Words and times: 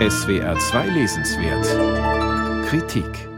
SWR 0.00 0.58
2 0.58 0.88
Lesenswert 0.88 2.66
Kritik 2.66 3.28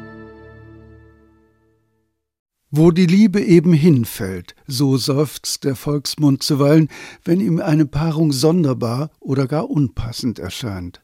Wo 2.71 2.91
die 2.91 3.05
Liebe 3.05 3.43
eben 3.43 3.75
hinfällt, 3.75 4.55
so 4.67 4.97
seufzt 4.97 5.65
der 5.65 5.77
Volksmund 5.77 6.43
zuweilen, 6.43 6.89
wenn 7.23 7.41
ihm 7.41 7.61
eine 7.61 7.85
Paarung 7.85 8.33
sonderbar 8.33 9.11
oder 9.21 9.47
gar 9.47 9.69
unpassend 9.69 10.39
erscheint. 10.39 11.03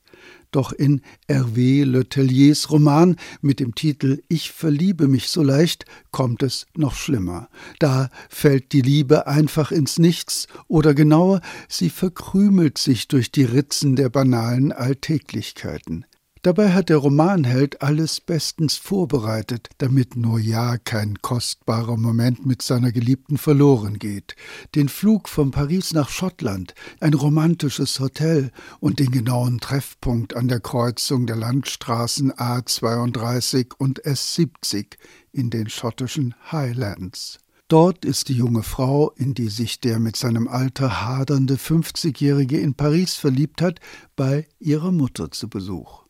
Doch 0.51 0.73
in 0.73 1.01
Hervé 1.29 1.85
Leteliers 1.85 2.71
Roman 2.71 3.17
mit 3.41 3.59
dem 3.59 3.75
Titel 3.75 4.23
Ich 4.29 4.53
verliebe 4.53 5.09
mich 5.09 5.29
so 5.29 5.43
leicht 5.43 5.87
kommt 6.11 6.43
es 6.43 6.67
noch 6.77 6.95
schlimmer. 6.95 7.49
Da 7.79 8.11
fällt 8.29 8.73
die 8.73 8.83
Liebe 8.83 9.27
einfach 9.27 9.73
ins 9.73 9.99
Nichts 9.99 10.47
oder 10.69 10.95
genauer, 10.95 11.41
sie 11.69 11.89
verkrümelt 11.91 12.77
sich 12.77 13.09
durch 13.09 13.33
die 13.33 13.45
Ritzen 13.45 13.97
der 13.97 14.11
banalen 14.11 14.73
Alltäglichkeiten. 14.73 16.05
Dabei 16.45 16.73
hat 16.73 16.89
der 16.89 16.97
Romanheld 16.97 17.83
alles 17.83 18.21
bestens 18.21 18.75
vorbereitet, 18.75 19.69
damit 19.79 20.17
nur 20.17 20.41
ja 20.41 20.77
kein 20.77 21.23
kostbarer 21.23 21.97
Moment 21.97 22.45
mit 22.45 22.63
seiner 22.63 22.91
Geliebten 22.91 23.39
verloren 23.39 24.01
geht. 24.01 24.35
Den 24.75 24.89
Flug 24.89 25.29
von 25.29 25.53
Paris 25.53 25.93
nach 25.93 26.09
Schottland, 26.09 26.75
ein 26.99 27.15
romantisches 27.15 28.01
Hotel 28.01 28.51
und 28.81 28.99
den 28.99 29.13
genauen 29.13 29.61
Treffpunkt 29.61 30.35
an 30.35 30.49
der 30.49 30.59
Kreuzung 30.59 31.29
der 31.29 31.37
Landstraßen 31.37 32.33
A32 32.33 33.75
und 33.79 34.03
S70 34.03 34.97
in 35.31 35.49
den 35.51 35.69
schottischen 35.69 36.35
Highlands. 36.51 37.39
Dort 37.69 38.05
ist 38.05 38.29
die 38.29 38.35
junge 38.35 38.65
Frau, 38.65 39.13
in 39.13 39.35
die 39.35 39.49
sich 39.49 39.79
der 39.79 40.01
mit 40.01 40.17
seinem 40.17 40.49
Alter 40.49 41.07
hadernde 41.07 41.55
50-Jährige 41.55 42.59
in 42.59 42.75
Paris 42.75 43.15
verliebt 43.15 43.63
hat, 43.63 43.79
bei 44.17 44.49
ihrer 44.59 44.91
Mutter 44.91 45.31
zu 45.31 45.49
Besuch. 45.49 46.02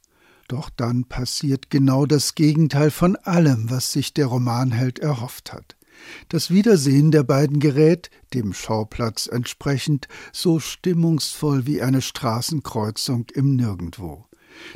Doch 0.53 0.69
dann 0.69 1.05
passiert 1.05 1.71
genau 1.71 2.05
das 2.05 2.35
Gegenteil 2.35 2.91
von 2.91 3.17
allem, 3.17 3.71
was 3.71 3.91
sich 3.91 4.13
der 4.13 4.27
Romanheld 4.27 4.99
erhofft 4.99 5.51
hat. 5.51 5.77
Das 6.29 6.51
Wiedersehen 6.51 7.11
der 7.11 7.23
beiden 7.23 7.59
gerät, 7.59 8.11
dem 8.35 8.53
Schauplatz 8.53 9.29
entsprechend, 9.29 10.09
so 10.31 10.61
stimmungsvoll 10.61 11.65
wie 11.65 11.81
eine 11.81 12.03
Straßenkreuzung 12.03 13.29
im 13.33 13.57
Nirgendwo. 13.57 14.27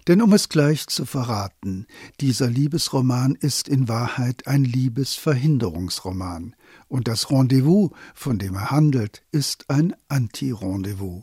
Denn 0.08 0.22
um 0.22 0.32
es 0.32 0.48
gleich 0.48 0.86
zu 0.86 1.04
verraten, 1.04 1.86
dieser 2.22 2.48
Liebesroman 2.48 3.34
ist 3.34 3.68
in 3.68 3.86
Wahrheit 3.86 4.46
ein 4.46 4.64
Liebesverhinderungsroman, 4.64 6.56
und 6.88 7.06
das 7.06 7.30
Rendezvous, 7.30 7.90
von 8.14 8.38
dem 8.38 8.54
er 8.54 8.70
handelt, 8.70 9.24
ist 9.30 9.68
ein 9.68 9.94
Anti-Rendezvous. 10.08 11.22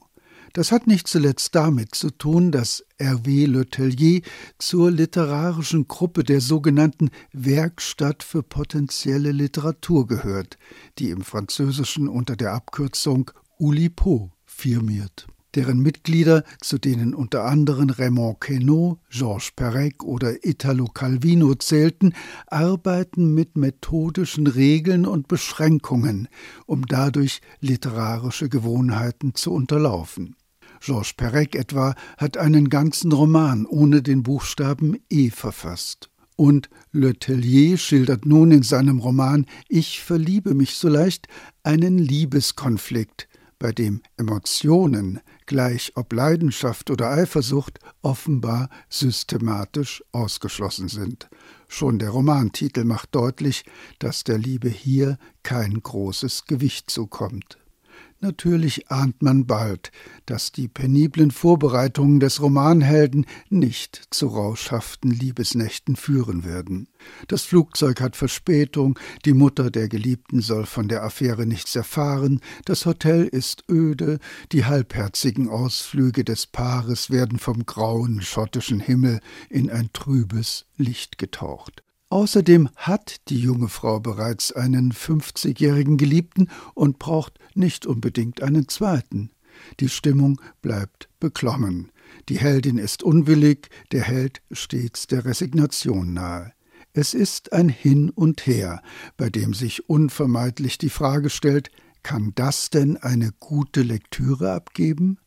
Das 0.54 0.72
hat 0.72 0.86
nicht 0.86 1.08
zuletzt 1.08 1.56
damit 1.56 1.96
zu 1.96 2.12
tun, 2.12 2.52
dass 2.52 2.86
Hervé 3.00 3.48
Letellier 3.48 4.22
zur 4.60 4.92
literarischen 4.92 5.88
Gruppe 5.88 6.24
der 6.24 6.42
sogenannten 6.42 7.10
Werkstatt 7.32 8.22
für 8.22 8.44
potenzielle 8.44 9.32
Literatur 9.32 10.06
gehört, 10.06 10.60
die 11.00 11.10
im 11.10 11.22
Französischen 11.22 12.08
unter 12.08 12.36
der 12.36 12.54
Abkürzung 12.54 13.32
Oulipo 13.58 14.32
firmiert 14.46 15.28
deren 15.56 15.80
Mitglieder, 15.80 16.44
zu 16.62 16.78
denen 16.78 17.14
unter 17.14 17.46
anderem 17.46 17.90
Raymond 17.90 18.42
Queneau, 18.42 19.00
Georges 19.10 19.52
Perec 19.56 20.04
oder 20.04 20.44
Italo 20.46 20.86
Calvino 20.86 21.54
zählten, 21.56 22.14
arbeiten 22.48 23.34
mit 23.34 23.56
methodischen 23.56 24.48
Regeln 24.48 25.06
und 25.06 25.28
Beschränkungen, 25.28 26.28
um 26.66 26.86
dadurch 26.88 27.42
literarische 27.60 28.50
Gewohnheiten 28.50 29.36
zu 29.36 29.54
unterlaufen. 29.54 30.36
Georges 30.84 31.14
Perec 31.14 31.56
etwa 31.56 31.96
hat 32.18 32.36
einen 32.36 32.68
ganzen 32.68 33.14
Roman 33.14 33.66
ohne 33.66 34.02
den 34.02 34.22
Buchstaben 34.22 34.98
E 35.10 35.30
verfasst. 35.30 36.10
Und 36.36 36.70
Le 36.92 37.14
Tellier 37.14 37.78
schildert 37.78 38.26
nun 38.26 38.52
in 38.52 38.64
seinem 38.64 39.00
Roman 39.00 39.46
Ich 39.70 40.02
verliebe 40.02 40.54
mich 40.54 40.76
so 40.76 40.90
leicht 40.90 41.30
einen 41.64 42.00
Liebeskonflikt, 42.00 43.30
bei 43.60 43.72
dem 43.72 44.02
Emotionen, 44.18 45.22
gleich 45.46 45.94
ob 45.96 46.12
Leidenschaft 46.12 46.90
oder 46.90 47.12
Eifersucht, 47.12 47.80
offenbar 48.02 48.70
systematisch 48.90 50.04
ausgeschlossen 50.12 50.90
sind. 50.90 51.30
Schon 51.70 51.98
der 51.98 52.10
Romantitel 52.10 52.84
macht 52.84 53.16
deutlich, 53.16 53.64
dass 54.00 54.26
der 54.26 54.38
Liebe 54.38 54.68
hier 54.68 55.18
kein 55.44 55.82
großes 55.82 56.44
Gewicht 56.44 56.92
zukommt. 56.92 57.58
Natürlich 58.24 58.90
ahnt 58.90 59.22
man 59.22 59.48
bald, 59.48 59.92
dass 60.28 60.54
die 60.54 60.70
peniblen 60.70 61.30
Vorbereitungen 61.30 62.22
des 62.22 62.42
Romanhelden 62.42 63.26
nicht 63.50 64.02
zu 64.12 64.28
rauschhaften 64.28 65.12
Liebesnächten 65.12 65.98
führen 65.98 66.46
werden. 66.46 66.88
Das 67.28 67.44
Flugzeug 67.44 68.00
hat 68.00 68.16
Verspätung, 68.16 68.98
die 69.26 69.34
Mutter 69.34 69.70
der 69.70 69.90
Geliebten 69.90 70.40
soll 70.40 70.66
von 70.66 70.88
der 70.88 71.04
Affäre 71.04 71.46
nichts 71.46 71.76
erfahren, 71.76 72.40
das 72.64 72.86
Hotel 72.86 73.26
ist 73.26 73.66
öde, 73.70 74.20
die 74.54 74.64
halbherzigen 74.64 75.50
Ausflüge 75.50 76.24
des 76.24 76.48
Paares 76.48 77.10
werden 77.10 77.40
vom 77.40 77.66
grauen 77.66 78.22
schottischen 78.22 78.80
Himmel 78.80 79.20
in 79.50 79.70
ein 79.70 79.90
trübes 79.92 80.66
Licht 80.78 81.18
getaucht. 81.18 81.84
Außerdem 82.14 82.70
hat 82.76 83.28
die 83.30 83.40
junge 83.40 83.70
Frau 83.70 84.00
bereits 84.00 84.52
einen 84.52 84.92
50-jährigen 84.92 85.98
Geliebten 85.98 86.48
und 86.76 87.00
braucht 87.00 87.40
nicht 87.56 87.88
unbedingt 87.88 88.44
einen 88.44 88.68
zweiten. 88.68 89.32
Die 89.80 89.90
Stimmung 89.90 90.40
bleibt 90.62 91.10
beklommen. 91.20 91.92
Die 92.30 92.38
Heldin 92.38 92.78
ist 92.78 93.02
unwillig, 93.02 93.70
der 93.92 94.04
Held 94.04 94.44
stets 94.52 95.08
der 95.08 95.26
Resignation 95.26 96.14
nahe. 96.14 96.54
Es 96.94 97.16
ist 97.16 97.52
ein 97.52 97.68
Hin 97.68 98.12
und 98.12 98.46
Her, 98.46 98.84
bei 99.18 99.32
dem 99.32 99.56
sich 99.56 99.90
unvermeidlich 99.90 100.78
die 100.78 100.92
Frage 100.92 101.32
stellt, 101.32 101.72
kann 102.04 102.34
das 102.36 102.70
denn 102.70 102.96
eine 102.98 103.32
gute 103.40 103.82
Lektüre 103.82 104.54
abgeben? 104.54 105.18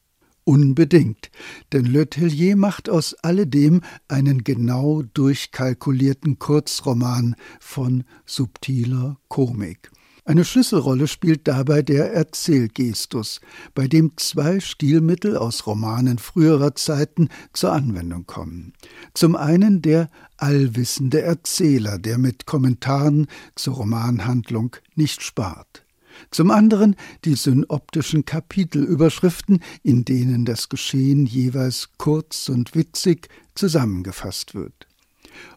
Unbedingt, 0.48 1.32
denn 1.72 1.86
Le 1.86 2.08
Tellier 2.08 2.54
macht 2.54 2.88
aus 2.88 3.14
alledem 3.14 3.80
einen 4.06 4.44
genau 4.44 5.02
durchkalkulierten 5.02 6.38
Kurzroman 6.38 7.34
von 7.58 8.04
subtiler 8.26 9.18
Komik. 9.26 9.90
Eine 10.24 10.44
Schlüsselrolle 10.44 11.08
spielt 11.08 11.48
dabei 11.48 11.82
der 11.82 12.12
Erzählgestus, 12.12 13.40
bei 13.74 13.88
dem 13.88 14.12
zwei 14.18 14.60
Stilmittel 14.60 15.36
aus 15.36 15.66
Romanen 15.66 16.18
früherer 16.18 16.76
Zeiten 16.76 17.28
zur 17.52 17.72
Anwendung 17.72 18.24
kommen. 18.26 18.72
Zum 19.14 19.34
einen 19.34 19.82
der 19.82 20.10
allwissende 20.36 21.22
Erzähler, 21.22 21.98
der 21.98 22.18
mit 22.18 22.46
Kommentaren 22.46 23.26
zur 23.56 23.74
Romanhandlung 23.74 24.76
nicht 24.94 25.24
spart 25.24 25.85
zum 26.30 26.50
anderen 26.50 26.96
die 27.24 27.34
synoptischen 27.34 28.24
Kapitelüberschriften, 28.24 29.60
in 29.82 30.04
denen 30.04 30.44
das 30.44 30.68
Geschehen 30.68 31.26
jeweils 31.26 31.90
kurz 31.98 32.48
und 32.48 32.74
witzig 32.74 33.28
zusammengefasst 33.54 34.54
wird. 34.54 34.86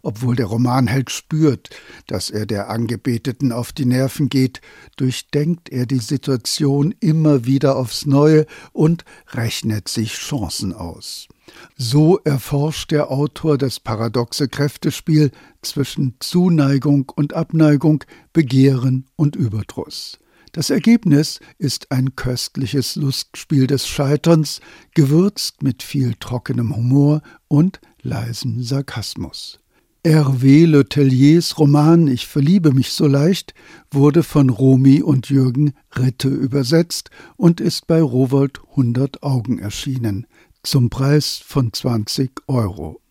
Obwohl 0.01 0.35
der 0.35 0.47
Romanheld 0.47 1.09
spürt, 1.09 1.69
dass 2.07 2.29
er 2.29 2.45
der 2.45 2.69
Angebeteten 2.69 3.51
auf 3.51 3.71
die 3.71 3.85
Nerven 3.85 4.29
geht, 4.29 4.61
durchdenkt 4.97 5.69
er 5.69 5.85
die 5.85 5.99
Situation 5.99 6.93
immer 6.99 7.45
wieder 7.45 7.77
aufs 7.77 8.05
Neue 8.05 8.45
und 8.73 9.05
rechnet 9.31 9.87
sich 9.87 10.13
Chancen 10.13 10.73
aus. 10.73 11.27
So 11.75 12.19
erforscht 12.19 12.91
der 12.91 13.09
Autor 13.11 13.57
das 13.57 13.79
paradoxe 13.79 14.47
Kräftespiel 14.47 15.31
zwischen 15.61 16.15
Zuneigung 16.19 17.11
und 17.15 17.33
Abneigung, 17.33 18.03
Begehren 18.33 19.05
und 19.15 19.35
Überdruss. 19.35 20.19
Das 20.51 20.69
Ergebnis 20.71 21.39
ist 21.57 21.91
ein 21.91 22.15
köstliches 22.15 22.95
Lustspiel 22.95 23.67
des 23.67 23.87
Scheiterns, 23.87 24.61
gewürzt 24.95 25.61
mit 25.61 25.83
viel 25.83 26.15
trockenem 26.19 26.75
Humor 26.75 27.21
und 27.47 27.79
leisem 28.01 28.63
Sarkasmus. 28.63 29.59
Hervé 30.03 30.65
Letelliers 30.65 31.59
Roman 31.59 32.07
Ich 32.07 32.25
verliebe 32.25 32.71
mich 32.71 32.93
so 32.93 33.05
leicht 33.05 33.53
wurde 33.91 34.23
von 34.23 34.49
Romy 34.49 35.01
und 35.01 35.29
Jürgen 35.29 35.73
Ritte 35.97 36.29
übersetzt 36.29 37.09
und 37.35 37.59
ist 37.59 37.85
bei 37.85 38.01
Rowold 38.01 38.61
100 38.71 39.23
Augen 39.23 39.59
erschienen, 39.59 40.25
zum 40.63 40.89
Preis 40.89 41.41
von 41.45 41.73
20 41.73 42.31
Euro. 42.47 43.01